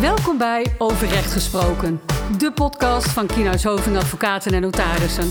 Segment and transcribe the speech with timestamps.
[0.00, 2.00] Welkom bij Over Recht Gesproken,
[2.38, 5.30] de podcast van Kienhuis Hoving Advocaten en Notarissen.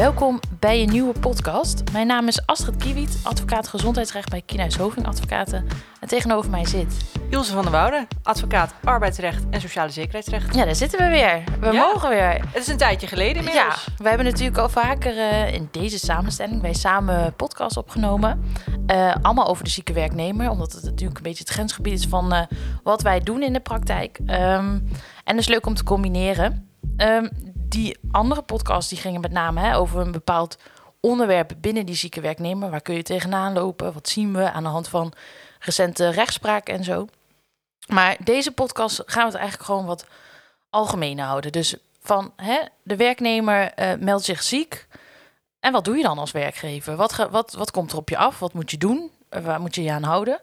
[0.00, 1.82] Welkom bij een nieuwe podcast.
[1.92, 5.66] Mijn naam is Astrid Kiewiet, advocaat gezondheidsrecht bij Kienhuis Hoving Advocaten.
[6.00, 6.94] En tegenover mij zit...
[7.30, 10.54] Ilse van der Woude, advocaat arbeidsrecht en sociale zekerheidsrecht.
[10.54, 11.42] Ja, daar zitten we weer.
[11.60, 11.86] We Ja.
[11.86, 12.32] mogen weer.
[12.32, 13.88] Het is een tijdje geleden Ja, inmiddels.
[13.96, 18.44] we hebben natuurlijk al vaker eh, in deze samenstelling bij samen podcast opgenomen.
[18.86, 22.32] Eh, allemaal over de zieke werknemer, omdat het natuurlijk een beetje het grensgebied is van
[22.32, 22.42] eh,
[22.82, 24.20] wat wij doen in de praktijk.
[24.26, 24.78] Ehm,
[25.24, 26.68] en het is leuk om te combineren.
[26.96, 27.28] Ehm,
[27.70, 30.58] die andere podcasts die gingen met name hè, over een bepaald
[31.00, 32.70] onderwerp binnen die zieke werknemer.
[32.70, 33.92] Waar kun je tegenaan lopen?
[33.92, 35.12] Wat zien we aan de hand van
[35.58, 37.06] recente rechtspraak en zo?
[37.86, 40.06] Maar deze podcast gaan we het eigenlijk gewoon wat
[40.70, 41.52] algemeen houden.
[41.52, 44.86] Dus van hè, de werknemer eh, meldt zich ziek.
[45.60, 46.96] En wat doe je dan als werkgever?
[46.96, 48.38] Wat, wat, wat komt er op je af?
[48.38, 49.10] Wat moet je doen?
[49.28, 50.40] Eh, waar moet je je aan houden?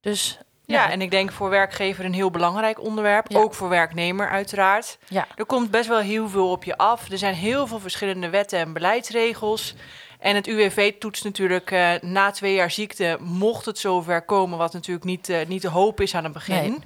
[0.00, 0.38] Dus
[0.72, 3.30] Ja, en ik denk voor werkgever een heel belangrijk onderwerp.
[3.30, 3.38] Ja.
[3.38, 4.98] Ook voor werknemer uiteraard.
[5.08, 7.10] ja, Er komt best wel heel veel op je af.
[7.10, 9.74] Er zijn heel veel verschillende wetten en beleidsregels.
[10.18, 14.72] En het UWV toetst natuurlijk eh, na twee jaar ziekte, mocht het zover komen, wat
[14.72, 16.78] natuurlijk niet, eh, niet de hoop is aan het begin, Nee.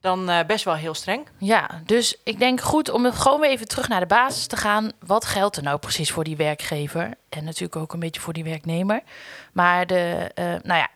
[0.00, 1.26] dan eh, best wel heel streng.
[1.38, 4.92] ja, dus ik denk goed om gewoon weer even terug naar de basis te gaan.
[5.06, 7.10] Wat geldt er nou precies voor die werkgever?
[7.28, 9.00] En natuurlijk ook een beetje voor die werknemer.
[9.52, 10.30] Maar de,
[10.62, 10.88] nou ja,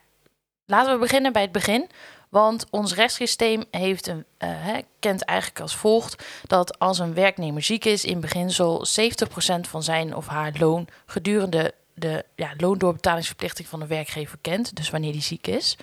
[0.66, 1.90] laten we beginnen bij het begin.
[2.32, 7.84] Want ons rechtssysteem heeft een, eh, kent eigenlijk als volgt dat als een werknemer ziek
[7.84, 13.86] is, in beginsel 70% van zijn of haar loon gedurende de ja, loondoorbetalingsverplichting van de
[13.86, 14.76] werkgever kent.
[14.76, 15.76] Dus wanneer die ziek is.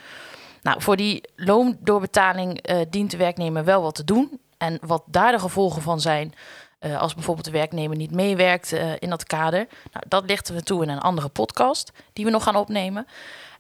[0.62, 4.40] Nou, voor die loondoorbetaling eh, dient de werknemer wel wat te doen.
[4.58, 6.34] En wat daar de gevolgen van zijn,
[6.80, 10.84] eh, als bijvoorbeeld de werknemer niet meewerkt in dat kader, nou, dat lichten we toe
[10.84, 13.08] in een andere podcast die we nog gaan opnemen.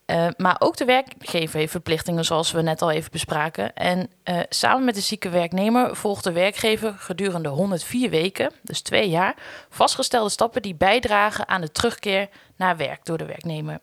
[0.09, 3.73] Eh, maar ook de werkgever heeft verplichtingen, zoals we net al even bespraken.
[3.73, 9.09] En eh, samen met de zieke werknemer volgt de werkgever gedurende 104 weken, dus twee
[9.09, 9.35] jaar,
[9.69, 13.79] vastgestelde stappen die bijdragen aan de terugkeer naar werk door de werknemer.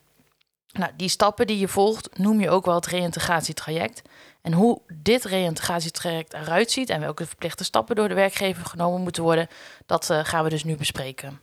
[0.73, 4.03] Nou, die stappen die je volgt, noem je ook wel het reïntegratietraject.
[4.43, 9.23] En hoe dit reïntegratietraject eruit ziet en welke verplichte stappen door de werkgever genomen moeten
[9.23, 9.49] worden,
[9.87, 11.41] dat eh, gaan we dus nu bespreken.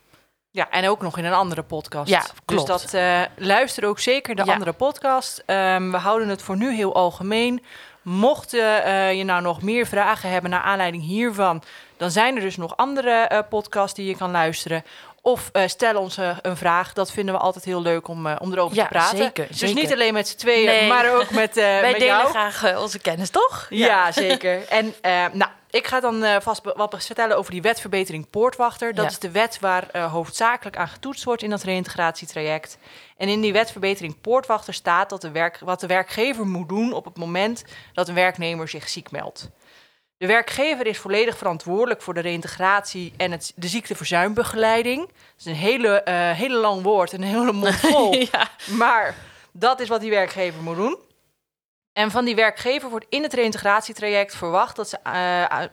[0.54, 2.10] Ja, en ook nog in een andere podcast.
[2.10, 2.68] Ja, klopt.
[2.68, 4.54] Dus dat eh, luister ook zeker de Ja.
[4.54, 5.44] andere podcast.
[5.46, 7.64] Ehm, we houden het voor nu heel algemeen.
[8.02, 11.64] Mocht eh, je nou nog meer vragen hebben naar aanleiding hiervan,
[11.98, 14.84] dan zijn er dus nog andere eh, podcasts die je kan luisteren.
[15.22, 16.94] Of stel ons een vraag.
[16.94, 19.18] Dat vinden we altijd heel leuk om, om erover Ja, te praten.
[19.18, 19.76] zeker, dus zeker.
[19.76, 20.88] niet alleen met z'n tweeën, Nee.
[20.88, 22.30] maar ook met, Wij met delen jou.
[22.30, 23.68] graag onze kennis, toch?
[23.70, 24.68] Ja, zeker.
[24.68, 24.94] En
[25.34, 28.94] nou, ik ga dan eh, vast wat vertellen over die wetverbetering Poortwachter.
[28.94, 29.12] Dat Ja.
[29.12, 32.78] is de wet waar eh, hoofdzakelijk aan getoetst wordt in dat reïntegratietraject.
[33.18, 37.06] En in die wetverbetering Poortwachter staat dat de werk, wat de werkgever moet doen op
[37.06, 37.64] het moment
[37.94, 39.50] dat een werknemer zich ziek meldt.
[40.18, 45.00] De werkgever is volledig verantwoordelijk voor de reïntegratie en het, de ziekteverzuimbegeleiding.
[45.08, 48.14] Dat is een hele, eh, hele lang woord en een hele mond vol.
[48.32, 48.50] ja.
[48.70, 49.16] Maar
[49.52, 50.98] dat is wat die werkgever moet doen.
[51.94, 55.14] En van die werkgever wordt in het reïntegratietraject verwacht dat ze eh,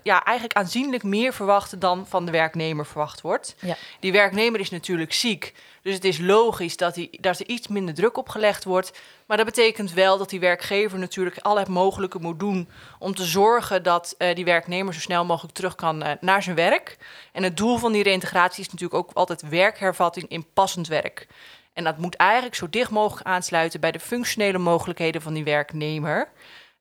[0.03, 3.55] ja, eigenlijk aanzienlijk meer verwachten dan van de werknemer verwacht wordt.
[3.61, 3.77] Ja.
[4.01, 7.95] Die werknemer is natuurlijk ziek, dus het is logisch dat, hij, dat er iets minder
[7.95, 9.01] druk op gelegd wordt.
[9.27, 13.25] Maar dat betekent wel dat die werkgever natuurlijk al het mogelijke moet doen om te
[13.25, 16.97] zorgen dat eh, die werknemer zo snel mogelijk terug kan eh, naar zijn werk.
[17.33, 21.27] En het doel van die reïntegratie is natuurlijk ook altijd werkhervatting in passend werk.
[21.73, 26.29] En dat moet eigenlijk zo dicht mogelijk aansluiten bij de functionele mogelijkheden van die werknemer.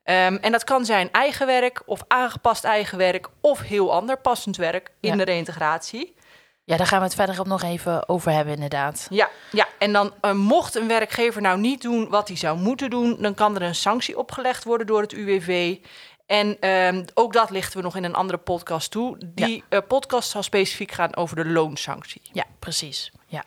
[0.04, 4.58] Ehm, en dat kan zijn eigen werk of aangepast eigen werk of heel ander passend
[4.58, 5.16] werk in Ja.
[5.16, 6.18] de reïntegratie.
[6.64, 9.08] ja, daar gaan we het verder op nog even over hebben, inderdaad.
[9.10, 9.68] Ja, ja.
[9.80, 13.34] en dan eh, mocht een werkgever nou niet doen wat hij zou moeten doen, dan
[13.34, 15.78] kan er een sanctie opgelegd worden door het UWV.
[16.26, 19.18] En ehm, ook dat lichten we nog in een andere podcast toe.
[19.26, 22.22] Die eh, podcast zal specifiek gaan over de loonsanctie.
[22.32, 23.12] Ja, precies.
[23.26, 23.44] Ja.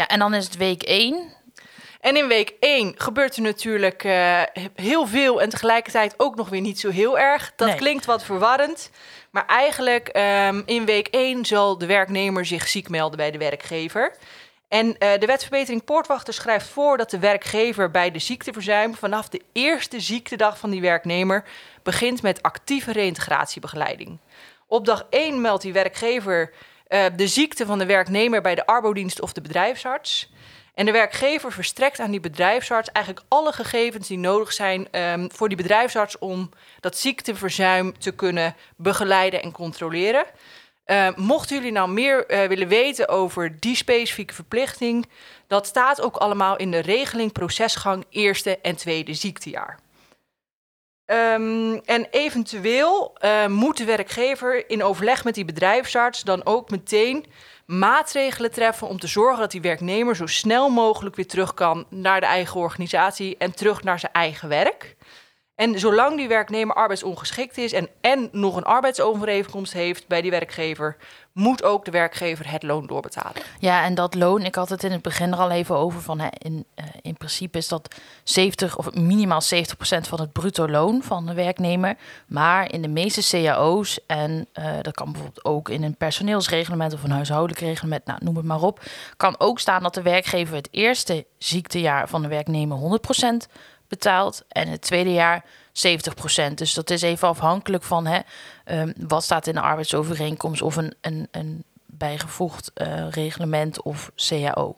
[0.00, 1.32] Ja, en dan is het week 1.
[2.00, 4.42] En in week 1 gebeurt er natuurlijk eh,
[4.74, 7.52] heel veel en tegelijkertijd ook nog weer niet zo heel erg.
[7.56, 7.76] Dat Nee.
[7.76, 8.90] klinkt wat verwarrend.
[9.30, 14.16] Maar eigenlijk ehm, in week 1 zal de werknemer zich ziek melden bij de werkgever.
[14.68, 19.40] En eh, de wetverbetering Poortwachter schrijft voor dat de werkgever bij de ziekteverzuim vanaf de
[19.52, 21.44] eerste ziektedag van die werknemer
[21.82, 24.18] begint met actieve reïntegratiebegeleiding.
[24.66, 26.52] Op dag 1 meldt die werkgever
[26.90, 30.32] eh, de ziekte van de werknemer bij de arbodienst of de bedrijfsarts.
[30.74, 35.48] En de werkgever verstrekt aan die bedrijfsarts eigenlijk alle gegevens die nodig zijn ehm, voor
[35.48, 36.50] die bedrijfsarts om
[36.80, 40.24] dat ziekteverzuim te kunnen begeleiden en controleren.
[40.86, 45.08] Uh, mochten jullie nou meer uh, willen weten over die specifieke verplichting,
[45.46, 49.78] dat staat ook allemaal in de regeling procesgang eerste en tweede ziektejaar.
[51.12, 57.26] Um, en eventueel uh, moet de werkgever in overleg met die bedrijfsarts dan ook meteen
[57.66, 62.20] maatregelen treffen om te zorgen dat die werknemer zo snel mogelijk weer terug kan naar
[62.20, 64.96] de eigen organisatie en terug naar zijn eigen werk.
[65.54, 70.96] En zolang die werknemer arbeidsongeschikt is en, en nog een arbeidsovereenkomst heeft bij die werkgever,
[71.32, 73.42] moet ook de werkgever het loon doorbetalen.
[73.58, 76.20] Ja, en dat loon, ik had het in het begin er al even over van
[76.38, 77.94] in, uh, in principe is dat
[78.24, 81.96] 70 of minimaal 70 procent van het bruto loon van de werknemer.
[82.26, 87.02] Maar in de meeste cao's, en uh, dat kan bijvoorbeeld ook in een personeelsreglement of
[87.02, 88.82] een huishoudelijk reglement, nou, noem het maar op,
[89.16, 93.48] kan ook staan dat de werkgever het eerste ziektejaar van de werknemer 100 procent
[93.88, 96.54] betaalt en het tweede jaar 70%.
[96.54, 98.20] Dus dat is even afhankelijk van hè,
[98.64, 104.76] um, wat staat in de arbeidsovereenkomst of een, een, een bijgevoegd uh, reglement of CAO.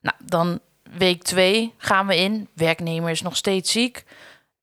[0.00, 0.60] Nou, dan
[0.98, 2.48] week 2 gaan we in.
[2.54, 4.04] Werknemer is nog steeds ziek.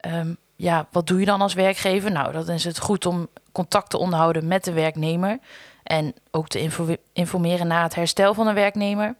[0.07, 2.11] Um, ja, wat doe je dan als werkgever?
[2.11, 5.39] Nou, dan is het goed om contact te onderhouden met de werknemer.
[5.83, 6.69] En ook te
[7.13, 9.15] informeren na het herstel van de werknemer.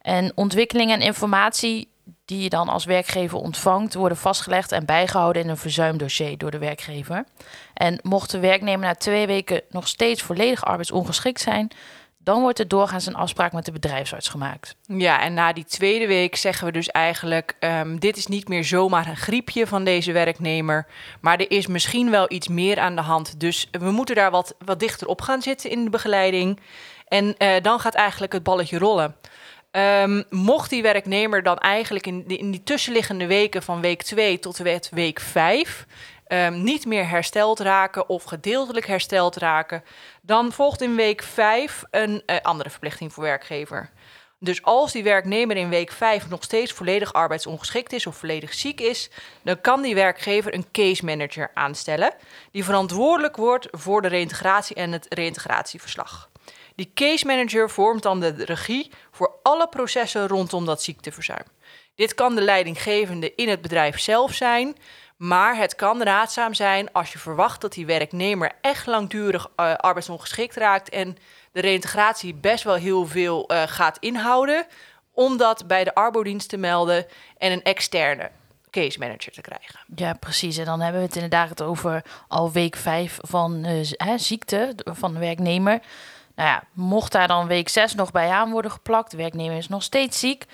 [0.00, 1.88] En ontwikkeling en informatie
[2.24, 6.58] die je dan als werkgever ontvangt, worden vastgelegd en bijgehouden in een verzuimdossier door de
[6.58, 7.24] werkgever.
[7.74, 11.70] En mocht de werknemer na twee weken nog steeds volledig arbeidsongeschikt zijn,
[12.18, 14.76] dan wordt er doorgaans een afspraak met de bedrijfsarts gemaakt.
[14.86, 18.64] Ja, en na die tweede week zeggen we dus eigenlijk: um, dit is niet meer
[18.64, 20.86] zomaar een griepje van deze werknemer,
[21.20, 23.40] maar er is misschien wel iets meer aan de hand.
[23.40, 26.60] Dus we moeten daar wat, wat dichter op gaan zitten in de begeleiding.
[27.08, 29.16] En uh, dan gaat eigenlijk het balletje rollen.
[29.76, 34.38] Um, mocht die werknemer dan eigenlijk in die, in die tussenliggende weken van week 2
[34.38, 39.84] tot met week 5 um, ehm, niet meer hersteld raken of gedeeltelijk hersteld raken,
[40.22, 43.90] dan volgt in week 5 een uh, andere verplichting voor werkgever.
[44.38, 48.80] Dus als die werknemer in week 5 nog steeds volledig arbeidsongeschikt is of volledig ziek
[48.80, 49.10] is,
[49.42, 52.14] dan kan die werkgever een case manager aanstellen
[52.50, 56.30] die verantwoordelijk wordt voor de reïntegratie en het reïntegratieverslag.
[56.76, 61.44] Die case manager vormt dan de regie voor alle processen rondom dat ziekteverzuim.
[61.94, 64.76] Dit kan de leidinggevende in het bedrijf zelf zijn,
[65.16, 70.56] maar het kan raadzaam zijn als je verwacht dat die werknemer echt langdurig uh, arbeidsongeschikt
[70.56, 71.16] raakt en
[71.52, 74.66] de reïntegratie best wel heel veel uh, gaat inhouden,
[75.12, 77.06] om dat bij de arbodienst te melden
[77.38, 78.30] en een externe
[78.70, 79.80] case manager te krijgen.
[79.94, 80.56] Ja, precies.
[80.56, 85.20] En dan hebben we het inderdaad over al week vijf van uh, ziekte van de
[85.20, 85.80] werknemer.
[86.34, 89.68] Nou ja, mocht daar dan week 6 nog bij aan worden geplakt, de werknemer is
[89.68, 90.44] nog steeds ziek.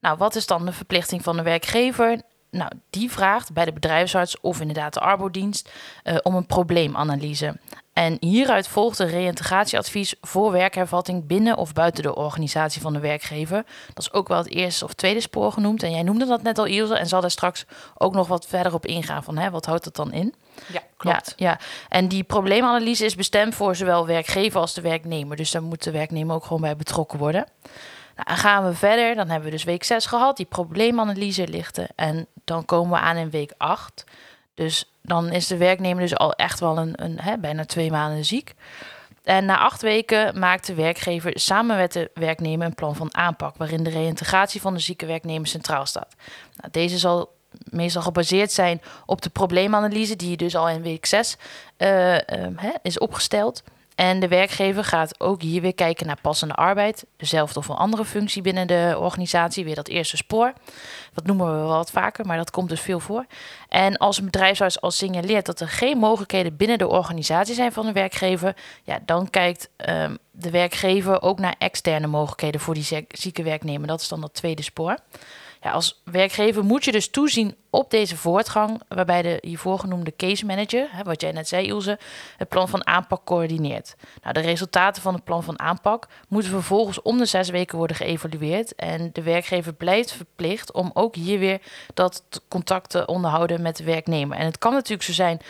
[0.00, 2.20] Nou, wat is dan de verplichting van de werkgever?
[2.50, 5.70] Nou, die vraagt bij de bedrijfsarts of inderdaad de arbodienst
[6.04, 7.56] uh, om een probleemanalyse.
[7.92, 13.64] En hieruit volgt een reïntegratieadvies voor werkhervatting binnen of buiten de organisatie van de werkgever.
[13.94, 15.82] Dat is ook wel het eerste of tweede spoor genoemd.
[15.82, 17.64] En jij noemde dat net al, Ilse, en zal daar straks
[17.94, 20.34] ook nog wat verder op ingaan van hè, wat houdt dat dan in?
[20.72, 21.58] Ja, Ja, ja,
[21.88, 25.36] en die probleemanalyse is bestemd voor zowel werkgever als de werknemer.
[25.36, 27.46] Dus daar moet de werknemer ook gewoon bij betrokken worden.
[28.16, 29.14] Nou, gaan we verder.
[29.14, 31.88] Dan hebben we dus week 6 gehad, die probleemanalyse lichten.
[31.94, 34.04] En dan komen we aan in week 8.
[34.54, 38.24] Dus dan is de werknemer dus al echt wel een, een hè, bijna twee maanden
[38.24, 38.54] ziek.
[39.22, 43.56] En na acht weken maakt de werkgever samen met de werknemer een plan van aanpak,
[43.56, 46.14] waarin de reïntegratie van de zieke werknemer centraal staat.
[46.56, 47.32] Nou, deze zal
[47.64, 51.36] meestal gebaseerd zijn op de probleemanalyse, die dus al in week 6
[51.78, 52.20] uh, uh,
[52.82, 53.62] is opgesteld.
[54.00, 57.06] En de werkgever gaat ook hier weer kijken naar passende arbeid.
[57.16, 59.64] Dezelfde of een andere functie binnen de organisatie.
[59.64, 60.52] Weer dat eerste spoor.
[61.14, 63.26] Dat noemen we wel wat vaker, maar dat komt dus veel voor.
[63.68, 67.86] En als een bedrijfsarts al signaleert dat er geen mogelijkheden binnen de organisatie zijn van
[67.86, 73.42] de werkgever, ja, dan kijkt um, de werkgever ook naar externe mogelijkheden voor die zieke
[73.42, 73.86] werknemer.
[73.86, 74.96] Dat is dan dat tweede spoor.
[75.62, 80.46] Ja, als werkgever moet je dus toezien op deze voortgang, waarbij de hiervoor genoemde case
[80.46, 81.98] manager, hè, wat jij net zei, Ilse,
[82.36, 83.94] het plan van aanpak coördineert.
[84.22, 87.96] Nou, de resultaten van het plan van aanpak moeten vervolgens om de zes weken worden
[87.96, 88.74] geëvalueerd.
[88.74, 91.60] En de werkgever blijft verplicht om ook hier weer
[91.94, 94.38] dat contact te onderhouden met de werknemer.
[94.38, 95.40] En het kan natuurlijk zo zijn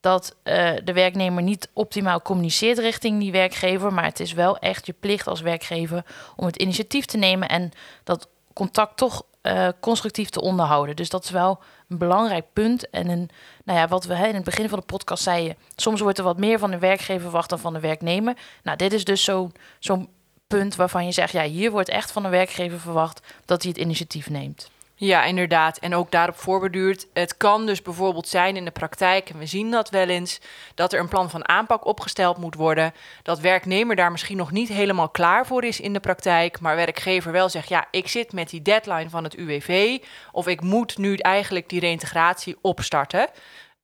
[0.00, 3.92] dat uh, de werknemer niet optimaal communiceert richting die werkgever.
[3.92, 6.04] Maar het is wel echt je plicht als werkgever
[6.36, 7.70] om het initiatief te nemen en
[8.02, 10.96] dat contact toch uh, constructief te onderhouden.
[10.96, 12.90] Dus dat is wel een belangrijk punt.
[12.90, 13.30] En een,
[13.64, 16.24] nou ja, wat we hè, in het begin van de podcast zeiden, soms wordt er
[16.24, 18.36] wat meer van de werkgever verwacht dan van de werknemer.
[18.62, 20.08] Nou, dit is dus zo'n zo'n
[20.46, 23.80] punt waarvan je zegt, ja, hier wordt echt van de werkgever verwacht dat hij het
[23.80, 24.70] initiatief neemt.
[24.96, 25.78] Ja, inderdaad.
[25.78, 27.06] En ook daarop voorbeduurd.
[27.12, 30.40] Het kan dus bijvoorbeeld zijn in de praktijk, en we zien dat wel eens,
[30.74, 32.92] dat er een plan van aanpak opgesteld moet worden.
[33.22, 37.32] Dat werknemer daar misschien nog niet helemaal klaar voor is in de praktijk, maar werkgever
[37.32, 39.98] wel zegt: ja, ik zit met die deadline van het UWV,
[40.32, 43.28] of ik moet nu eigenlijk die reintegratie opstarten.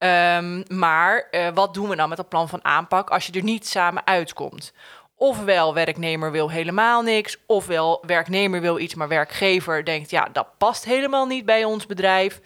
[0.02, 3.42] Um, maar uh, wat doen we dan met dat plan van aanpak als je er
[3.42, 4.72] niet samen uitkomt?
[5.22, 10.84] Ofwel werknemer wil helemaal niks, ofwel werknemer wil iets, maar werkgever denkt ja, dat past
[10.84, 12.40] helemaal niet bij ons bedrijf.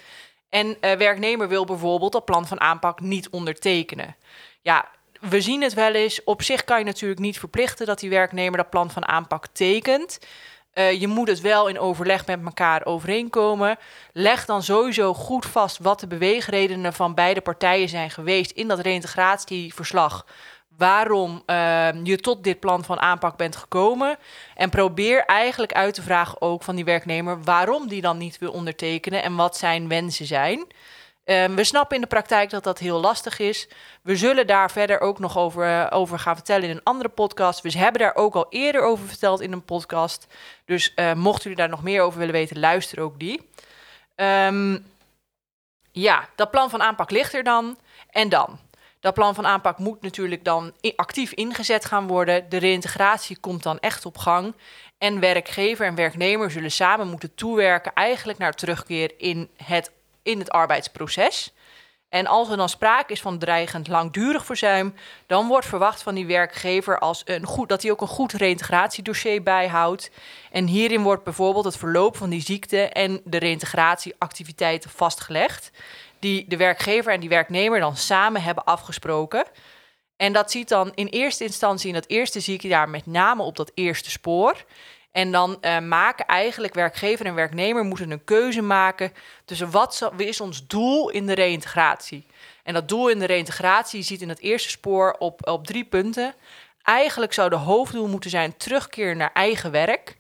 [0.49, 4.17] En uh, werknemer wil bijvoorbeeld dat plan van aanpak niet ondertekenen.
[4.63, 4.89] Ja,
[5.21, 6.25] we zien het wel eens.
[6.25, 10.19] Op zich kan je natuurlijk niet verplichten dat die werknemer dat plan van aanpak tekent.
[10.75, 13.79] Uh, je moet het wel in overleg met elkaar overeenkomen.
[14.13, 18.79] Leg dan sowieso goed vast wat de beweegredenen van beide partijen zijn geweest in dat
[18.79, 20.25] reïntegratieverslag
[20.77, 24.17] waarom uh, je tot dit plan van aanpak bent gekomen.
[24.55, 28.53] En probeer eigenlijk uit te vragen ook van die werknemer waarom die dan niet wil
[28.53, 30.67] ondertekenen en wat zijn wensen zijn.
[31.27, 33.69] Um, we snappen in de praktijk dat dat heel lastig is.
[34.03, 37.61] We zullen daar verder ook nog over, uh, over gaan vertellen in een andere podcast.
[37.61, 40.27] We hebben daar ook al eerder over verteld in een podcast.
[40.65, 43.49] Dus uh, mochten jullie daar nog meer over willen weten, luister ook die.
[44.17, 44.87] Um,
[45.93, 47.79] ja, dat plan van aanpak ligt er dan.
[48.11, 48.59] En dan?
[49.05, 52.49] Dat plan van aanpak moet natuurlijk dan actief ingezet gaan worden.
[52.49, 54.55] De reïntegratie komt dan echt op gang.
[54.99, 59.91] En werkgever en werknemer zullen samen moeten toewerken eigenlijk naar terugkeer in het,
[60.23, 61.53] in het arbeidsproces.
[62.09, 64.95] En als er dan sprake is van dreigend langdurig verzuim,
[65.27, 69.43] dan wordt verwacht van die werkgever als een goed, dat hij ook een goed reïntegratiedossier
[69.43, 70.11] bijhoudt.
[70.51, 75.71] En hierin wordt bijvoorbeeld het verloop van die ziekte en de reïntegratieactiviteiten vastgelegd
[76.25, 79.45] die de werkgever en die werknemer dan samen hebben afgesproken.
[80.17, 83.71] En dat ziet dan in eerste instantie in dat eerste ziekenjaar met name op dat
[83.75, 84.65] eerste spoor.
[85.13, 89.13] En dan uh, maken eigenlijk werkgever en werknemer moeten een keuze maken
[89.45, 92.27] tussen wat is ons doel in de reïntegratie.
[92.63, 96.35] En dat doel in de reïntegratie ziet in het eerste spoor op, op drie punten.
[96.83, 100.17] Eigenlijk zou de hoofddoel moeten zijn terugkeer naar eigen werk.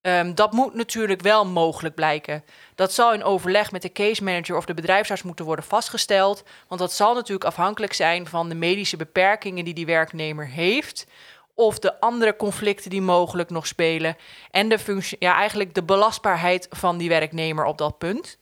[0.00, 2.44] Um, dat moet natuurlijk wel mogelijk blijken.
[2.76, 6.42] Dat zal in overleg met de case manager of de bedrijfsarts moeten worden vastgesteld.
[6.68, 11.06] Want dat zal natuurlijk afhankelijk zijn van de medische beperkingen die die werknemer heeft.
[11.54, 14.16] Of de andere conflicten die mogelijk nog spelen.
[14.50, 18.38] En de functie, ja, eigenlijk de belastbaarheid van die werknemer op dat punt.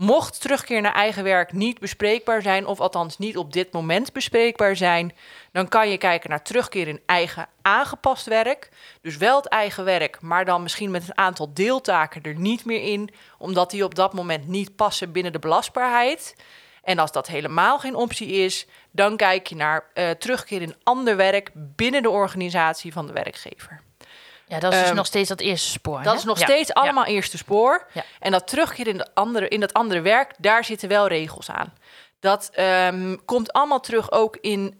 [0.00, 4.76] Mocht terugkeer naar eigen werk niet bespreekbaar zijn, of althans niet op dit moment bespreekbaar
[4.76, 5.14] zijn,
[5.52, 8.68] dan kan je kijken naar terugkeer in eigen aangepast werk.
[9.00, 12.82] Dus wel het eigen werk, maar dan misschien met een aantal deeltaken er niet meer
[12.82, 16.36] in, omdat die op dat moment niet passen binnen de belastbaarheid.
[16.82, 21.16] En als dat helemaal geen optie is, dan kijk je naar uh, terugkeer in ander
[21.16, 23.89] werk binnen de organisatie van de werkgever.
[24.50, 26.02] Ja, dat is dus um, nog steeds dat eerste spoor.
[26.02, 26.18] Dat hè?
[26.18, 26.44] is nog ja.
[26.44, 27.10] steeds allemaal ja.
[27.10, 27.86] eerste spoor.
[27.92, 28.04] Ja.
[28.18, 31.72] En dat terugkeer in, de andere, in dat andere werk, daar zitten wel regels aan.
[32.20, 34.76] Dat um, komt allemaal terug ook in uh,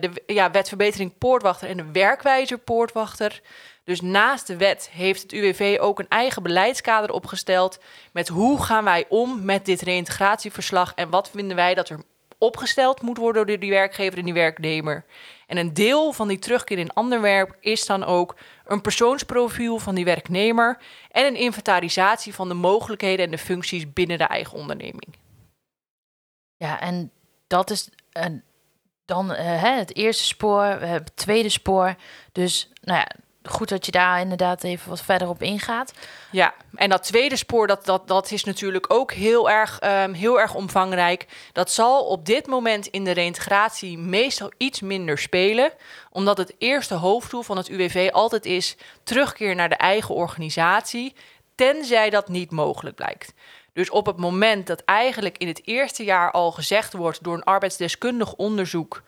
[0.00, 3.40] de ja, wetverbetering poortwachter en de werkwijzer poortwachter.
[3.84, 7.78] Dus naast de wet heeft het UWV ook een eigen beleidskader opgesteld
[8.12, 12.00] met hoe gaan wij om met dit reïntegratieverslag en wat vinden wij dat er
[12.42, 15.04] opgesteld moet worden door die werkgever en die werknemer.
[15.46, 19.94] En een deel van die terugkeer in ander werk is dan ook een persoonsprofiel van
[19.94, 20.78] die werknemer
[21.10, 25.14] en een inventarisatie van de mogelijkheden en de functies binnen de eigen onderneming.
[26.56, 27.10] Ja, en
[27.46, 27.88] dat is
[29.04, 31.94] dan uh, het eerste spoor, we het tweede spoor.
[32.32, 33.08] Dus nou ja,
[33.44, 35.92] goed dat je daar inderdaad even wat verder op ingaat.
[36.30, 40.40] Ja, en dat tweede spoor, dat, dat, dat is natuurlijk ook heel erg, um, heel
[40.40, 41.26] erg omvangrijk.
[41.52, 45.72] Dat zal op dit moment in de reïntegratie meestal iets minder spelen,
[46.10, 51.14] omdat het eerste hoofddoel van het UWV altijd is terugkeer naar de eigen organisatie,
[51.54, 53.34] tenzij dat niet mogelijk blijkt.
[53.72, 57.44] Dus op het moment dat eigenlijk in het eerste jaar al gezegd wordt door een
[57.44, 59.02] arbeidsdeskundig onderzoek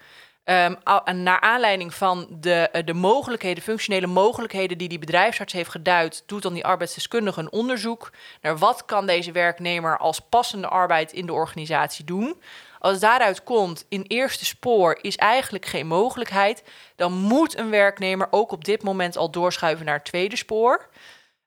[0.45, 0.77] Um,
[1.23, 6.55] naar aanleiding van de, de mogelijkheden, functionele mogelijkheden die die bedrijfsarts heeft geduid, doet dan
[6.55, 12.05] die arbeidsdeskundige een onderzoek naar wat kan deze werknemer als passende arbeid in de organisatie
[12.05, 12.41] doen.
[12.79, 16.63] Als daaruit komt, in eerste spoor is eigenlijk geen mogelijkheid,
[16.97, 20.89] dan moet een werknemer ook op dit moment al doorschuiven naar het tweede spoor.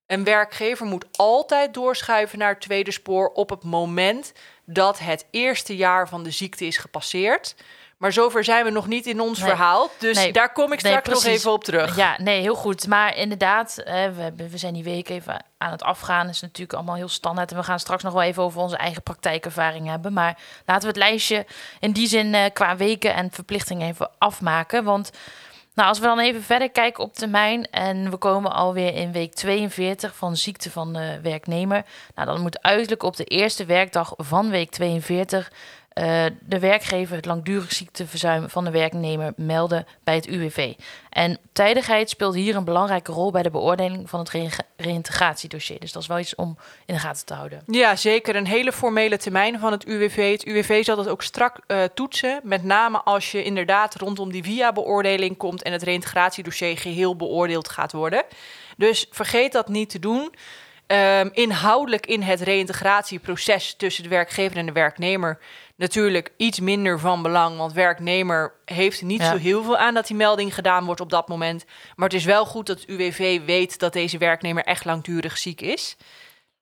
[0.06, 4.34] Een werkgever moet altijd doorschuiven naar het tweede spoor op het moment
[4.66, 7.56] dat het eerste jaar van de ziekte is gepasseerd.
[7.98, 9.48] Maar zover zijn we nog niet in ons Nee.
[9.50, 9.90] verhaal.
[10.00, 10.32] Dus Nee.
[10.32, 11.96] daar kom ik Nee, straks nog even op terug.
[11.96, 12.88] Ja, nee, heel goed.
[12.88, 16.26] Maar inderdaad, we, hebben- we zijn die week even aan het afgaan.
[16.26, 17.52] Dat is natuurlijk allemaal heel standaard.
[17.52, 20.14] En we gaan straks nog wel even over onze eigen praktijkervaring hebben.
[20.14, 21.46] Maar laten we het lijstje
[21.80, 24.84] in die zin eh, qua weken en verplichtingen even afmaken.
[24.84, 25.12] Want
[25.74, 29.34] Nou, als we dan even verder kijken op termijn en we komen alweer in week
[29.34, 31.86] 42 van ziekte van de werknemer.
[32.16, 35.52] Nou, dan moet uiterlijk op de eerste werkdag van week 42
[35.98, 40.74] uh, de werkgever het langdurig ziekteverzuim van de werknemer melden bij het UWV.
[41.10, 45.80] En tijdigheid speelt hier een belangrijke rol bij de beoordeling van het re reïntegratiedossier.
[45.80, 47.64] Dus dat is wel iets om in de gaten te houden.
[47.66, 48.36] Ja, zeker.
[48.36, 50.32] Een hele formele termijn van het UWV.
[50.32, 52.40] Het UWV zal dat ook strak uh, toetsen.
[52.44, 57.92] Met name als je inderdaad rondom die via-beoordeling komt en het reïntegratiedossier geheel beoordeeld gaat
[57.92, 58.24] worden.
[58.78, 60.34] Dus vergeet dat niet te doen.
[60.88, 65.40] Um, inhoudelijk in het reïntegratieproces tussen de werkgever en de werknemer
[65.78, 67.58] natuurlijk iets minder van belang.
[67.58, 71.28] Want werknemer heeft niet zo heel veel aan dat die melding gedaan wordt op dat
[71.28, 71.66] moment.
[71.96, 75.98] Maar het is wel goed dat UWV weet dat deze werknemer echt langdurig ziek is.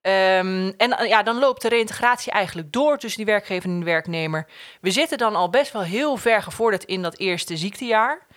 [0.02, 4.48] Um, en ja, dan loopt de reïntegratie eigenlijk door tussen die werkgever en de werknemer.
[4.82, 8.28] We zitten dan al best wel heel ver gevorderd in dat eerste ziektejaar.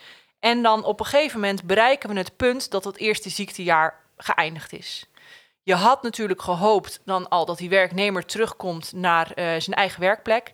[0.41, 4.73] En dan op een gegeven moment bereiken we het punt dat dat eerste ziektejaar geëindigd
[4.73, 5.07] is.
[5.69, 10.53] Je had natuurlijk gehoopt dan al dat die werknemer terugkomt naar uh, zijn eigen werkplek.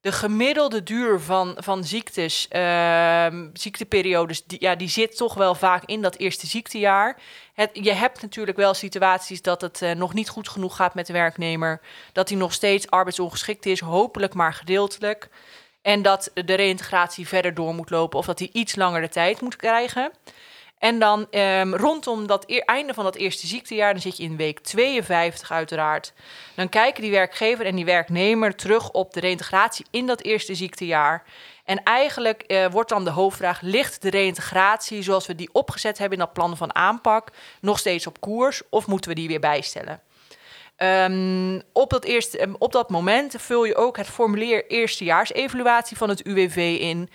[0.00, 5.82] De gemiddelde duur van, van ziektes, uh, ziekteperiodes, die, ja, die zit toch wel vaak
[5.84, 7.20] in dat eerste ziektejaar.
[7.54, 11.06] Het, je hebt natuurlijk wel situaties dat het uh, nog niet goed genoeg gaat met
[11.06, 11.80] de werknemer.
[12.12, 15.28] Dat hij nog steeds arbeidsongeschikt is, hopelijk maar gedeeltelijk.
[15.82, 19.40] En dat de reïntegratie verder door moet lopen of dat hij iets langer de tijd
[19.40, 20.12] moet krijgen.
[20.84, 24.60] En dan um, rondom dat einde van dat eerste ziektejaar, dan zit je in week
[24.60, 26.12] 52 uiteraard.
[26.54, 31.24] Dan kijken die werkgever en die werknemer terug op de reïntegratie in dat eerste ziektejaar.
[31.64, 36.18] En eigenlijk uh, wordt dan de hoofdvraag: ligt de reïntegratie zoals we die opgezet hebben
[36.18, 37.28] in dat plan van aanpak
[37.60, 40.00] nog steeds op koers of moeten we die weer bijstellen?
[40.78, 46.08] Um, op, dat eerste, um, op dat moment vul je ook het formulier eerstejaarsevaluatie van
[46.08, 47.10] het UWV in.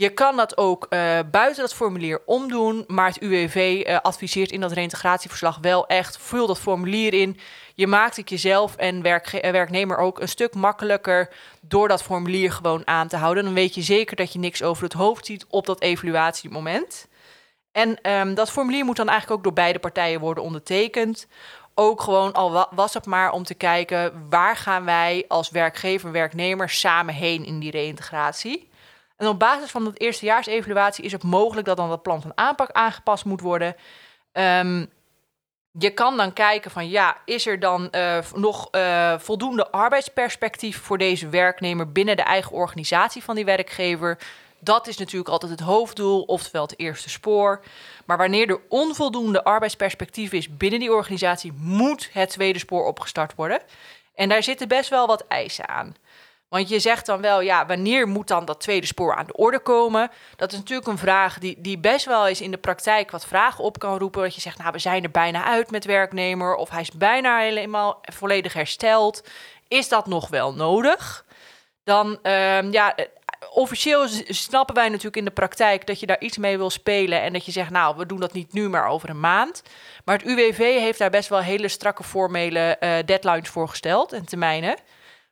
[0.00, 4.60] Je kan dat ook uh, buiten dat formulier omdoen, maar het UWV eh, adviseert in
[4.60, 7.38] dat reintegratieverslag wel echt, vul dat formulier in.
[7.74, 9.02] Je maakt het jezelf en uh,
[9.50, 11.28] werknemer ook een stuk makkelijker
[11.60, 13.44] door dat formulier gewoon aan te houden.
[13.44, 17.08] Dan weet je zeker dat je niks over het hoofd ziet op dat evaluatiemoment.
[17.72, 21.26] En um, dat formulier moet dan eigenlijk ook door beide partijen worden ondertekend.
[21.74, 26.12] Ook gewoon al was het maar om te kijken waar gaan wij als werkgever en
[26.12, 28.69] werknemer samen heen in die reïntegratie.
[29.20, 32.70] En op basis van dat eerstejaarsevaluatie is het mogelijk dat dan dat plan van aanpak
[32.70, 33.76] aangepast moet worden.
[34.32, 34.90] Um,
[35.72, 40.98] je kan dan kijken van ja, is er dan uh, nog uh, voldoende arbeidsperspectief voor
[40.98, 44.18] deze werknemer binnen de eigen organisatie van die werkgever?
[44.58, 47.60] Dat is natuurlijk altijd het hoofddoel, oftewel het eerste spoor.
[48.04, 53.60] Maar wanneer er onvoldoende arbeidsperspectief is binnen die organisatie, moet het tweede spoor opgestart worden.
[54.14, 55.94] En daar zitten best wel wat eisen aan.
[56.50, 59.58] Want je zegt dan wel, ja, wanneer moet dan dat tweede spoor aan de orde
[59.58, 60.10] komen?
[60.36, 63.64] Dat is natuurlijk een vraag die, die best wel eens in de praktijk wat vragen
[63.64, 64.22] op kan roepen.
[64.22, 67.38] Dat je zegt, nou, we zijn er bijna uit met werknemer, of hij is bijna
[67.38, 69.28] helemaal volledig hersteld.
[69.68, 71.24] Is dat nog wel nodig?
[71.84, 72.94] Dan, uh, ja,
[73.52, 77.32] officieel snappen wij natuurlijk in de praktijk dat je daar iets mee wil spelen en
[77.32, 79.62] dat je zegt, nou, we doen dat niet nu, maar over een maand.
[80.04, 84.24] Maar het UWV heeft daar best wel hele strakke formele uh, deadlines voor gesteld en
[84.24, 84.76] termijnen.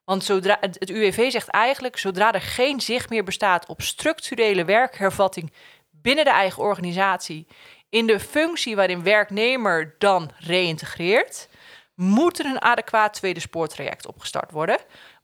[0.09, 0.29] Want
[0.61, 5.53] het UWV zegt eigenlijk, zodra er geen zicht meer bestaat op structurele werkhervatting
[5.91, 7.47] binnen de eigen organisatie,
[7.89, 11.49] in de functie waarin werknemer dan reïntegreert,
[11.95, 14.79] moet er een adequaat tweede spoortraject opgestart worden.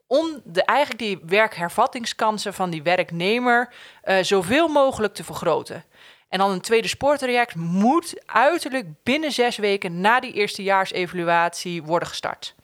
[0.06, 3.72] Om de, eigenlijk die werkhervattingskansen van die werknemer
[4.04, 5.84] uh, zoveel mogelijk te vergroten.
[6.28, 12.54] En dan een tweede spoortraject moet uiterlijk binnen zes weken na die eerstejaarsevaluatie worden gestart.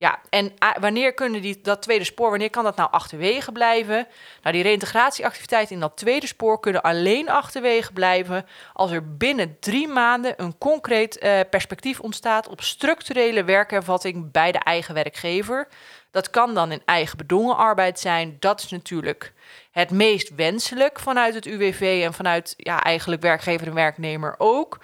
[0.00, 4.06] Ja, en wanneer kunnen die, dat tweede spoor, wanneer kan dat nou achterwege blijven?
[4.42, 9.88] Nou, die reïntegratieactiviteiten in dat tweede spoor kunnen alleen achterwege blijven als er binnen drie
[9.88, 15.68] maanden een concreet uh, perspectief ontstaat op structurele werkervatting bij de eigen werkgever.
[16.10, 18.36] Dat kan dan in eigen bedongen arbeid zijn.
[18.38, 19.32] Dat is natuurlijk
[19.70, 24.78] het meest wenselijk vanuit het UWV en vanuit ja, eigenlijk werkgever en werknemer ook.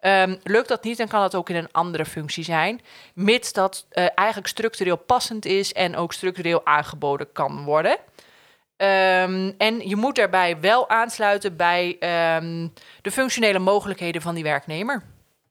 [0.00, 2.80] Um, lukt dat niet, dan kan dat ook in een andere functie zijn,
[3.14, 7.96] mits dat uh, eigenlijk structureel passend is en ook structureel aangeboden kan worden.
[8.76, 11.88] Um, en je moet daarbij wel aansluiten bij
[12.36, 15.02] um, de functionele mogelijkheden van die werknemer.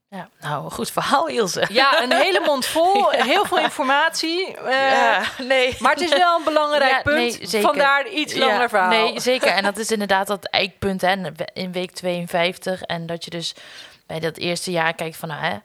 [0.09, 1.65] Ja, nou, een goed verhaal, Ilse.
[1.71, 4.55] Ja, een hele mond vol, heel veel informatie.
[4.65, 5.75] Uh, ja, nee.
[5.79, 7.51] Maar het is wel een belangrijk ja, punt.
[7.51, 8.89] Nee, Vandaar iets langer verhaal.
[8.89, 9.47] Nee, zeker.
[9.47, 11.15] En dat is inderdaad dat eikpunt hè,
[11.53, 12.81] in week 52.
[12.81, 13.55] En dat je dus
[14.09, 15.57] bij dat eerste jaar kijkt van, nou, hè,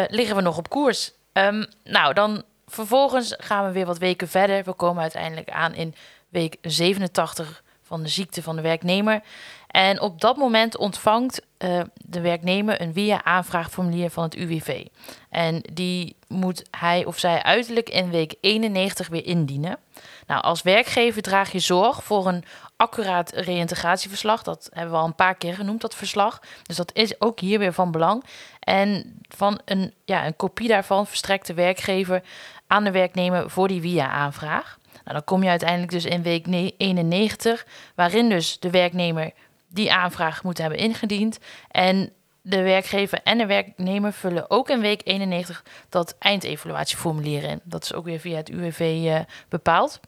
[0.00, 1.12] uh, liggen we nog op koers?
[1.32, 4.64] Um, nou, dan vervolgens gaan we weer wat weken verder.
[4.64, 5.94] We komen uiteindelijk aan in
[6.28, 9.20] week 87 van de ziekte van de werknemer.
[9.66, 14.86] En op dat moment ontvangt uh, de werknemer een via-aanvraagformulier van het UWV.
[15.30, 19.78] En die moet hij of zij uiterlijk in week 91 weer indienen.
[20.26, 22.44] Nou, als werkgever draag je zorg voor een
[22.76, 24.42] accuraat reïntegratieverslag.
[24.42, 26.40] Dat hebben we al een paar keer genoemd, dat verslag.
[26.62, 28.24] Dus dat is ook hier weer van belang.
[28.60, 32.22] En van een, ja, een kopie daarvan verstrekt de werkgever
[32.66, 34.78] aan de werknemer voor die via-aanvraag.
[34.92, 39.32] Nou, dan kom je uiteindelijk dus in week 91, waarin dus de werknemer
[39.68, 41.38] die aanvraag moet hebben ingediend.
[41.70, 42.12] En
[42.42, 47.60] de werkgever en de werknemer vullen ook in week 91 dat eindevaluatieformulier in.
[47.64, 50.00] Dat is ook weer via het UWV eh, bepaald.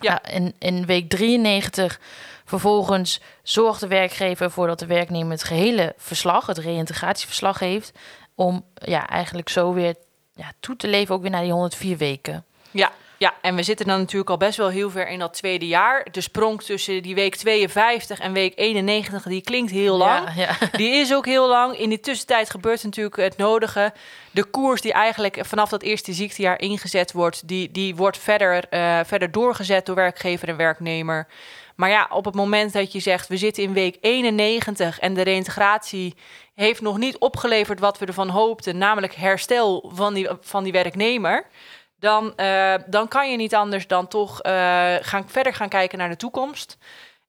[0.00, 0.22] Ja.
[0.24, 2.00] in, in week 93
[2.44, 7.92] vervolgens zorgt de werkgever ervoor dat de werknemer het gehele verslag, het reïntegratieverslag heeft,
[8.34, 9.94] om ja, eigenlijk zo weer
[10.34, 12.44] ja, toe te leven ook weer naar die 104 weken.
[12.70, 15.66] Ja, ja, en we zitten dan natuurlijk al best wel heel ver in dat tweede
[15.66, 16.06] jaar.
[16.10, 20.28] De sprong tussen die week 52 en week 91, die klinkt heel lang.
[20.36, 21.78] Ja, Die is ook heel lang.
[21.78, 23.92] In die tussentijd gebeurt natuurlijk het nodige.
[24.30, 29.00] De koers die eigenlijk vanaf dat eerste ziektejaar ingezet wordt, die, die wordt verder, uh,
[29.04, 31.26] verder doorgezet door werkgever en werknemer.
[31.76, 35.22] Maar ja, op het moment dat je zegt, we zitten in week 91 en de
[35.22, 36.14] reïntegratie
[36.54, 41.46] heeft nog niet opgeleverd wat we ervan hoopten, namelijk herstel van die, van die werknemer
[42.00, 46.08] dan, uh, dan kan je niet anders dan toch uh, gaan, verder gaan kijken naar
[46.08, 46.78] de toekomst.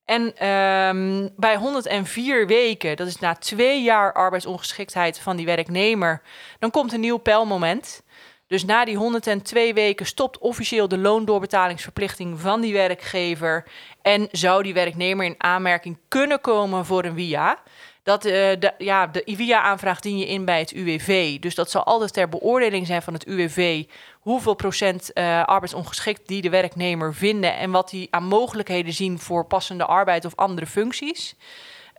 [0.06, 6.22] En um, bij 104 weken, dat is na twee jaar arbeidsongeschiktheid van die werknemer,
[6.60, 8.04] dan komt een nieuw pijlmoment.
[8.48, 13.68] Dus na die 102 weken stopt officieel de loondoorbetalingsverplichting van die werkgever.
[14.02, 17.60] En zou die werknemer in aanmerking kunnen komen voor een via.
[18.04, 21.40] Dat uh, de, ja, de IVIA-aanvraag dien je in bij het UWV.
[21.40, 23.84] Dus dat zal altijd ter beoordeling zijn van het UWV
[24.20, 29.46] hoeveel procent uh, arbeidsongeschikt die de werknemer vinden en wat die aan mogelijkheden zien voor
[29.46, 31.36] passende arbeid of andere functies.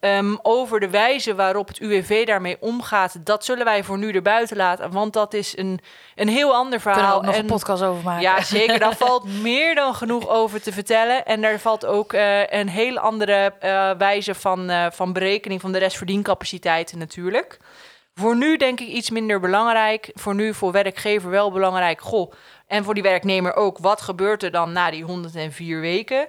[0.05, 4.57] Um, over de wijze waarop het UWV daarmee omgaat, dat zullen wij voor nu erbuiten
[4.57, 4.91] laten.
[4.91, 5.81] Want dat is een,
[6.15, 7.19] een heel ander verhaal.
[7.19, 8.23] Kunnen we nog een podcast over maken.
[8.23, 8.79] Ja, zeker.
[8.79, 11.25] Daar valt meer dan genoeg over te vertellen.
[11.25, 15.73] En daar valt ook uh, een heel andere uh, wijze van, uh, van berekening van
[15.73, 17.59] de restverdiencapaciteiten natuurlijk.
[18.15, 20.11] Voor nu denk ik iets minder belangrijk.
[20.15, 22.01] Voor nu voor werkgever wel belangrijk.
[22.01, 22.33] Goh,
[22.67, 23.79] en voor die werknemer ook.
[23.79, 26.29] Wat gebeurt er dan na die 104 weken?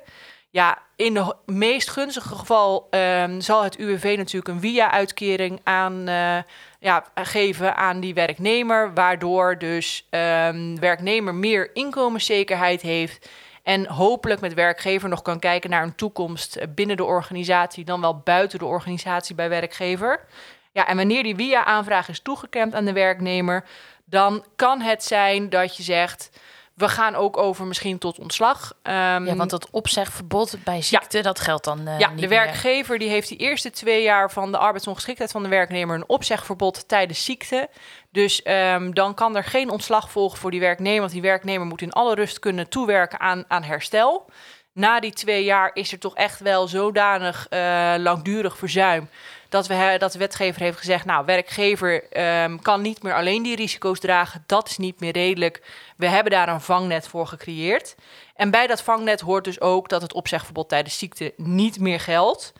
[0.50, 6.38] Ja, in de meest gunstige geval um, zal het UWV natuurlijk een via-uitkering aan uh,
[6.80, 13.30] ja, geven aan die werknemer, waardoor dus um, werknemer meer inkomenszekerheid heeft
[13.64, 18.18] en hopelijk met werkgever nog kan kijken naar een toekomst binnen de organisatie, dan wel
[18.18, 20.26] buiten de organisatie bij werkgever.
[20.72, 23.66] Ja, en wanneer die via-aanvraag is toegekend aan de werknemer,
[24.06, 26.30] dan kan het zijn dat je zegt.
[26.74, 28.74] We gaan ook over misschien tot ontslag.
[28.84, 33.10] Um, ja, want dat opzegverbod bij ziekte, dat geldt dan uh, Ja, de werkgever die
[33.10, 37.70] heeft die eerste twee jaar van de arbeidsongeschiktheid van de werknemer een opzegverbod tijdens ziekte.
[38.12, 41.82] Dus um, dan kan er geen ontslag volgen voor die werknemer, want die werknemer moet
[41.82, 44.26] in alle rust kunnen toewerken aan, aan herstel.
[44.74, 49.10] Na die twee jaar is er toch echt wel zodanig uh, langdurig verzuim
[49.54, 53.56] dat, we, dat de wetgever heeft gezegd, nou, werkgever um, kan niet meer alleen die
[53.56, 54.44] risico's dragen.
[54.48, 55.62] Dat is niet meer redelijk.
[55.98, 57.96] We hebben daar een vangnet voor gecreëerd.
[58.36, 62.54] En bij dat vangnet hoort dus ook dat het opzegverbod tijdens ziekte niet meer geldt.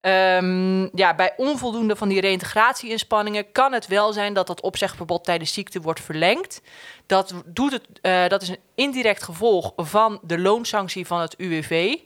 [0.00, 5.52] Um, ja, bij onvoldoende van die reïntegratie-inspanningen kan het wel zijn dat dat opzegverbod tijdens
[5.52, 6.60] ziekte wordt verlengd.
[7.06, 11.96] Dat, doet het, uh, dat is een indirect gevolg van de loonsanctie van het UWV.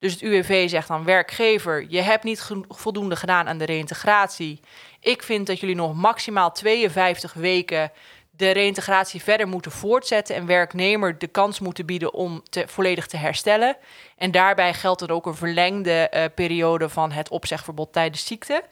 [0.00, 4.60] Dus het UWV zegt dan werkgever, je hebt niet voldoende gedaan aan de reïntegratie.
[5.00, 7.92] Ik vind dat jullie nog maximaal 52 weken
[8.30, 13.16] de reïntegratie verder moeten voortzetten en werknemer de kans moeten bieden om te, volledig te
[13.16, 13.76] herstellen.
[14.16, 18.62] En daarbij geldt er ook een verlengde uh, periode van het opzegverbod tijdens ziekte.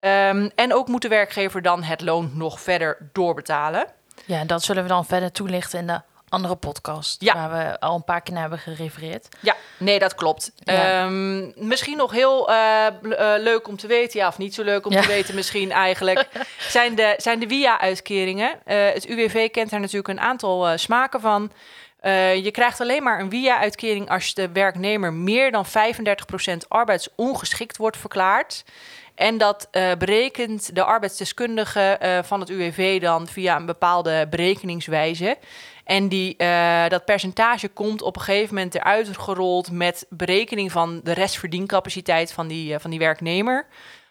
[0.00, 3.86] Um, en ook moet de werkgever dan het loon nog verder doorbetalen.
[4.24, 7.22] Ja, dat zullen we dan verder toelichten in de andere podcast.
[7.22, 7.34] Ja.
[7.34, 9.28] Waar we al een paar keer naar hebben gerefereerd.
[9.40, 10.52] Ja, nee, dat klopt.
[10.56, 11.04] Ja.
[11.04, 12.86] Um, misschien nog heel uh,
[13.38, 15.00] leuk om te weten, ja, of niet zo leuk om ja.
[15.00, 16.28] te weten misschien eigenlijk,
[16.76, 18.50] zijn de, zijn de via-uitkeringen.
[18.66, 21.52] Uh, het UWV kent daar natuurlijk een aantal smaken van.
[22.42, 25.70] je krijgt alleen maar een via-uitkering als de werknemer meer dan 35%
[26.68, 28.64] arbeidsongeschikt wordt verklaard.
[29.16, 35.36] En dat uh, berekent de arbeidsdeskundige uh, van het UWV dan via een bepaalde berekeningswijze.
[35.86, 41.00] En die, uh, dat percentage komt op een gegeven moment eruit gerold met berekening van
[41.02, 43.66] de restverdiencapaciteit van die, uh, van die werknemer.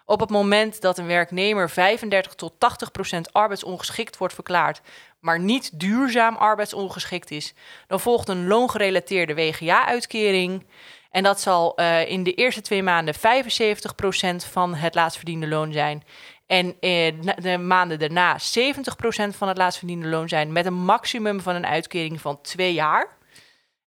[0.05, 4.81] Op het moment dat een werknemer 35 tot 80 procent arbeidsongeschikt wordt verklaard,
[5.19, 7.53] maar niet duurzaam arbeidsongeschikt is,
[7.87, 10.65] dan volgt een loongerelateerde WGA-uitkering.
[11.11, 13.17] En dat zal uh, in de eerste twee maanden 75%
[14.51, 16.03] van het laatstverdiende loon zijn.
[16.47, 18.41] En in de maanden daarna 70%
[19.29, 20.51] van het laatstverdiende loon zijn.
[20.51, 23.17] Met een maximum van een uitkering van twee jaar.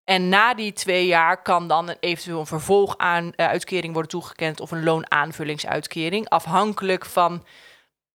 [0.05, 4.61] En na die twee jaar kan dan eventueel een vervolg aan uh, uitkering worden toegekend
[4.61, 6.29] of een loonaanvullingsuitkering.
[6.29, 7.45] Afhankelijk van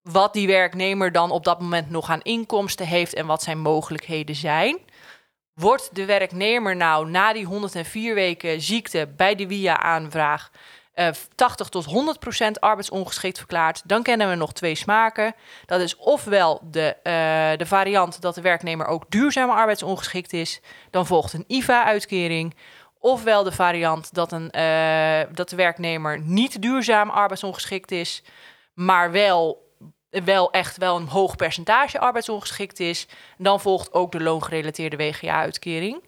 [0.01, 4.35] wat die werknemer dan op dat moment nog aan inkomsten heeft en wat zijn mogelijkheden
[4.35, 4.77] zijn.
[5.53, 10.51] Wordt de werknemer nou na die 104 weken ziekte bij de WIA-aanvraag
[10.95, 15.35] uh, 80 tot 100 procent arbeidsongeschikt verklaard, dan kennen we nog twee smaken.
[15.65, 21.05] Dat is ofwel de, uh, de variant dat de werknemer ook duurzaam arbeidsongeschikt is, dan
[21.05, 22.55] volgt een IVA-uitkering.
[22.99, 28.23] Ofwel de variant dat, een, uh, dat de werknemer niet duurzaam arbeidsongeschikt is,
[28.73, 29.61] maar wel
[30.23, 36.03] wel echt wel een hoog percentage arbeidsongeschikt is, dan volgt ook de loongerelateerde WGA-uitkering.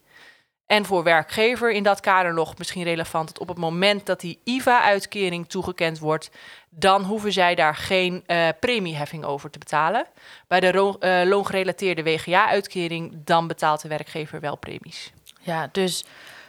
[0.66, 4.40] En voor werkgever in dat kader nog misschien relevant dat op het moment dat die
[4.44, 6.30] IVA-uitkering toegekend wordt,
[6.70, 10.06] dan hoeven zij daar geen uh, premieheffing over te betalen.
[10.48, 15.12] Bij de uh, loongerelateerde WGA-uitkering, dan betaalt de werkgever wel premies.
[15.40, 16.06] Ja, dus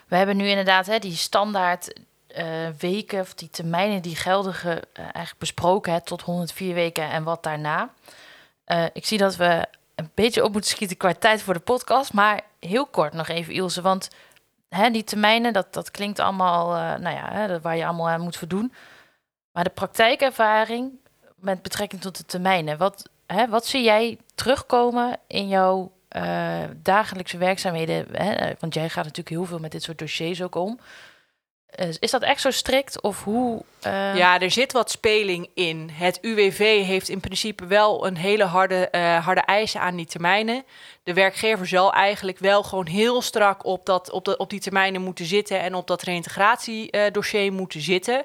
[0.09, 2.01] we hebben nu inderdaad hè, die standaard
[2.39, 2.45] uh,
[2.79, 7.43] weken, of die termijnen die geldige uh, eigenlijk besproken, hè, tot 104 weken en wat
[7.43, 7.91] daarna.
[8.93, 12.41] Ik zie dat we een beetje op moeten schieten qua tijd voor de podcast, maar
[12.61, 14.11] heel kort nog even Ilse, want
[14.69, 18.37] hè, die termijnen, dat, dat klinkt allemaal, nou ja, hè, waar je allemaal aan moet
[18.37, 18.73] voldoen.
[19.53, 20.93] Maar de praktijkervaring
[21.37, 25.93] met betrekking tot de termijnen, wat, hè, wat zie jij terugkomen in jouw
[26.83, 28.07] dagelijkse werkzaamheden?
[28.13, 28.53] Hè?
[28.59, 30.79] Want jij gaat natuurlijk heel veel met dit soort dossiers ook om.
[32.01, 33.63] Is dat echt zo strikt of hoe?
[33.87, 34.17] Uh...
[34.17, 35.91] Ja, er zit wat speling in.
[35.93, 40.65] Het UWV heeft in principe wel een hele harde, uh, harde eisen aan die termijnen.
[41.03, 45.03] De werkgever zal eigenlijk wel gewoon heel strak op, dat, op, de, op die termijnen
[45.03, 48.25] moeten zitten en op dat reintegratiedossier moeten zitten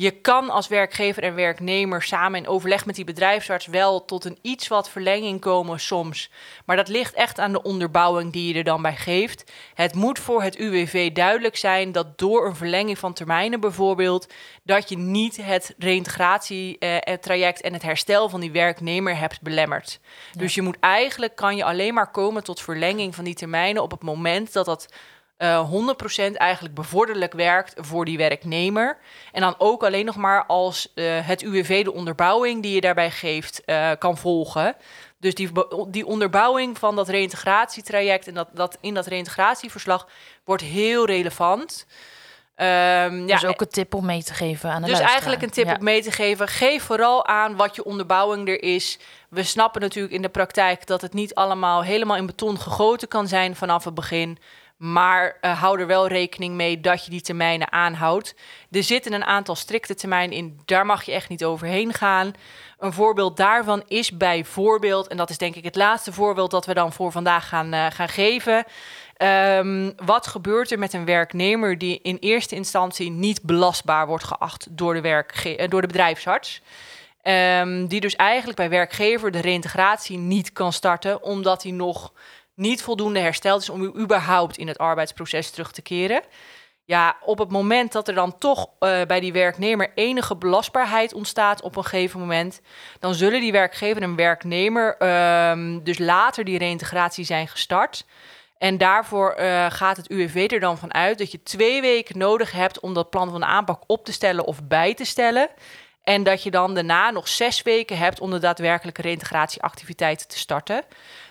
[0.00, 4.38] je kan als werkgever en werknemer samen in overleg met die bedrijfsarts wel tot een
[4.42, 6.30] iets wat verlenging komen soms.
[6.64, 9.52] Maar dat ligt echt aan de onderbouwing die je er dan bij geeft.
[9.74, 14.32] Het moet voor het UWV duidelijk zijn dat door een verlenging van termijnen bijvoorbeeld,
[14.62, 20.00] dat je niet het reïntegratietraject en het herstel van die werknemer hebt belemmerd.
[20.36, 23.90] Dus je moet eigenlijk, kan je alleen maar komen tot verlenging van die termijnen op
[23.90, 24.88] het moment dat dat
[25.42, 28.98] uh, eh, 100% eigenlijk bevorderlijk werkt voor die werknemer.
[29.32, 33.10] En dan ook alleen nog maar als uh, het UWV de onderbouwing die je daarbij
[33.10, 34.76] geeft uh, kan volgen.
[35.18, 35.50] Dus die,
[35.88, 40.08] die onderbouwing van dat reïntegratietraject en dat, dat in dat reïntegratieverslag
[40.44, 41.86] wordt heel relevant.
[42.56, 45.50] Um, dus ja, ook een tip om mee te geven aan de Dus eigenlijk een
[45.50, 45.74] tip ja.
[45.74, 46.48] om mee te geven.
[46.48, 48.98] Geef vooral aan wat je onderbouwing er is.
[49.28, 53.28] We snappen natuurlijk in de praktijk dat het niet allemaal helemaal in beton gegoten kan
[53.28, 54.38] zijn vanaf het begin.
[54.80, 58.34] Maar uh, hou er wel rekening mee dat je die termijnen aanhoudt.
[58.70, 62.32] Er zitten een aantal strikte termijnen in, daar mag je echt niet overheen gaan.
[62.78, 66.74] Een voorbeeld daarvan is bijvoorbeeld, en dat is denk ik het laatste voorbeeld dat we
[66.74, 68.64] dan voor vandaag gaan, uh, gaan geven.
[69.22, 74.66] Um, wat gebeurt er met een werknemer die in eerste instantie niet belastbaar wordt geacht
[74.70, 76.62] door de, werkge uh, door de bedrijfsarts?
[77.22, 82.12] Um, die dus eigenlijk bij werkgever de reïntegratie niet kan starten, omdat hij nog
[82.60, 86.22] niet voldoende hersteld is om u überhaupt in het arbeidsproces terug te keren.
[86.84, 91.62] Ja, op het moment dat er dan toch uh, bij die werknemer enige belastbaarheid ontstaat
[91.62, 92.60] op een gegeven moment,
[92.98, 98.04] dan zullen die werkgever en werknemer uh, dus later die reïntegratie zijn gestart.
[98.58, 102.52] En daarvoor uh, gaat het UWV er dan van uit dat je twee weken nodig
[102.52, 105.48] hebt om dat plan van aanpak op te stellen of bij te stellen.
[106.02, 110.84] En dat je dan daarna nog zes weken hebt om de daadwerkelijke reïntegratieactiviteiten te starten.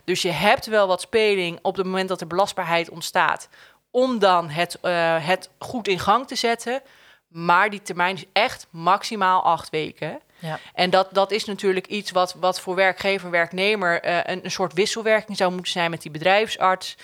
[0.10, 3.50] Dus je hebt wel wat speling op het moment dat er belastbaarheid ontstaat,
[3.91, 6.82] om dan het, uh, het goed in gang te zetten.
[7.28, 10.19] Maar die termijn is echt maximaal acht weken.
[10.39, 10.60] Ja.
[10.74, 14.52] En dat, dat is natuurlijk iets wat, wat voor werkgever en werknemer uh, een, een
[14.52, 16.98] soort wisselwerking zou moeten zijn met die bedrijfsarts.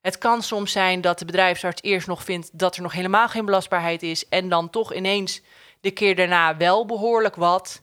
[0.00, 3.44] Het kan soms zijn dat de bedrijfsarts eerst nog vindt dat er nog helemaal geen
[3.44, 4.28] belastbaarheid is.
[4.28, 5.40] En dan toch ineens
[5.80, 7.82] de keer daarna wel behoorlijk wat.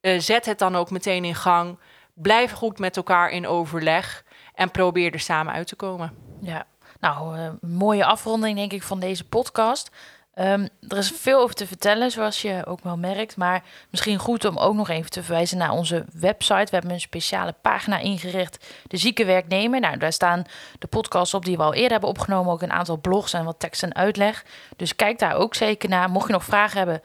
[0.00, 1.78] Uh, zet het dan ook meteen in gang.
[2.14, 4.24] Blijf goed met elkaar in overleg
[4.54, 6.12] en probeer er samen uit te komen.
[6.40, 6.66] Ja,
[7.00, 9.90] nou, uh, mooie afronding denk ik van deze podcast.
[10.38, 13.36] Um, er is veel over te vertellen, zoals je ook wel merkt.
[13.36, 16.64] Maar misschien goed om ook nog even te verwijzen naar onze website.
[16.64, 19.80] We hebben een speciale pagina ingericht, de zieke werknemer.
[19.80, 20.44] Nou, daar staan
[20.78, 22.52] de podcasts op die we al eerder hebben opgenomen.
[22.52, 24.44] Ook een aantal blogs en wat tekst en uitleg.
[24.76, 26.10] Dus kijk daar ook zeker naar.
[26.10, 27.02] Mocht je nog vragen hebben,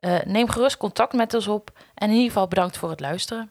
[0.00, 1.70] Eh, neem gerust contact met ons op.
[1.94, 3.50] En in ieder geval bedankt voor het luisteren.